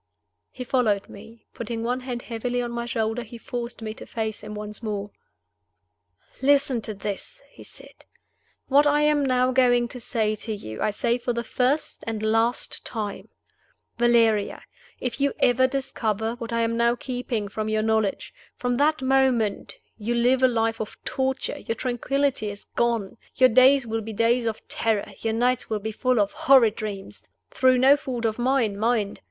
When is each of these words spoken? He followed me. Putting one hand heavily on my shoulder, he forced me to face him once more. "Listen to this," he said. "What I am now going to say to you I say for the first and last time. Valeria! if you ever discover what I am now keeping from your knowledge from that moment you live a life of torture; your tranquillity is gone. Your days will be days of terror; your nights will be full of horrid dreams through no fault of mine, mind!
He 0.49 0.63
followed 0.63 1.09
me. 1.09 1.45
Putting 1.53 1.83
one 1.83 1.99
hand 1.99 2.23
heavily 2.23 2.59
on 2.59 2.71
my 2.71 2.87
shoulder, 2.87 3.21
he 3.21 3.37
forced 3.37 3.83
me 3.83 3.93
to 3.93 4.07
face 4.07 4.41
him 4.41 4.55
once 4.55 4.81
more. 4.81 5.11
"Listen 6.41 6.81
to 6.81 6.95
this," 6.95 7.39
he 7.51 7.61
said. 7.63 8.03
"What 8.67 8.87
I 8.87 9.01
am 9.03 9.23
now 9.23 9.51
going 9.51 9.87
to 9.89 9.99
say 9.99 10.33
to 10.37 10.51
you 10.55 10.81
I 10.81 10.89
say 10.89 11.19
for 11.19 11.33
the 11.33 11.43
first 11.43 12.03
and 12.07 12.23
last 12.23 12.83
time. 12.83 13.29
Valeria! 13.99 14.63
if 14.99 15.21
you 15.21 15.35
ever 15.37 15.67
discover 15.67 16.33
what 16.37 16.51
I 16.51 16.61
am 16.61 16.75
now 16.75 16.95
keeping 16.95 17.47
from 17.47 17.69
your 17.69 17.83
knowledge 17.83 18.33
from 18.55 18.77
that 18.77 19.03
moment 19.03 19.75
you 19.99 20.15
live 20.15 20.41
a 20.41 20.47
life 20.47 20.81
of 20.81 20.97
torture; 21.05 21.59
your 21.59 21.75
tranquillity 21.75 22.49
is 22.49 22.63
gone. 22.75 23.17
Your 23.35 23.49
days 23.49 23.85
will 23.85 24.01
be 24.01 24.13
days 24.13 24.47
of 24.47 24.67
terror; 24.67 25.11
your 25.19 25.33
nights 25.33 25.69
will 25.69 25.77
be 25.77 25.91
full 25.91 26.19
of 26.19 26.31
horrid 26.31 26.75
dreams 26.75 27.21
through 27.51 27.77
no 27.77 27.95
fault 27.95 28.25
of 28.25 28.39
mine, 28.39 28.79
mind! 28.79 29.19